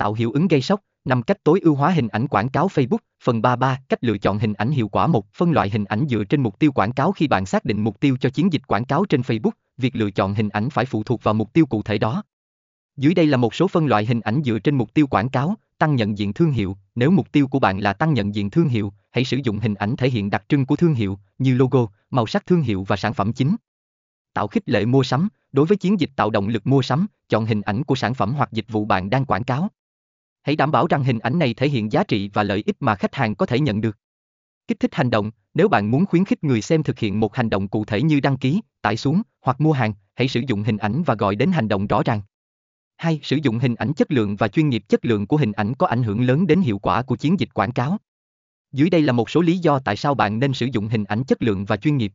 [0.00, 2.98] Tạo hiệu ứng gây sốc, năm cách tối ưu hóa hình ảnh quảng cáo Facebook,
[3.24, 6.24] phần 33, cách lựa chọn hình ảnh hiệu quả một, phân loại hình ảnh dựa
[6.24, 8.84] trên mục tiêu quảng cáo khi bạn xác định mục tiêu cho chiến dịch quảng
[8.84, 11.82] cáo trên Facebook, việc lựa chọn hình ảnh phải phụ thuộc vào mục tiêu cụ
[11.82, 12.22] thể đó.
[12.96, 15.54] Dưới đây là một số phân loại hình ảnh dựa trên mục tiêu quảng cáo,
[15.78, 18.68] tăng nhận diện thương hiệu, nếu mục tiêu của bạn là tăng nhận diện thương
[18.68, 21.86] hiệu, hãy sử dụng hình ảnh thể hiện đặc trưng của thương hiệu, như logo,
[22.10, 23.56] màu sắc thương hiệu và sản phẩm chính.
[24.34, 27.46] Tạo khích lệ mua sắm, đối với chiến dịch tạo động lực mua sắm, chọn
[27.46, 29.68] hình ảnh của sản phẩm hoặc dịch vụ bạn đang quảng cáo.
[30.42, 32.94] Hãy đảm bảo rằng hình ảnh này thể hiện giá trị và lợi ích mà
[32.94, 33.96] khách hàng có thể nhận được.
[34.66, 37.50] Kích thích hành động, nếu bạn muốn khuyến khích người xem thực hiện một hành
[37.50, 40.76] động cụ thể như đăng ký, tải xuống hoặc mua hàng, hãy sử dụng hình
[40.76, 42.22] ảnh và gọi đến hành động rõ ràng.
[42.96, 43.20] 2.
[43.22, 45.86] Sử dụng hình ảnh chất lượng và chuyên nghiệp chất lượng của hình ảnh có
[45.86, 47.98] ảnh hưởng lớn đến hiệu quả của chiến dịch quảng cáo.
[48.72, 51.24] Dưới đây là một số lý do tại sao bạn nên sử dụng hình ảnh
[51.24, 52.12] chất lượng và chuyên nghiệp.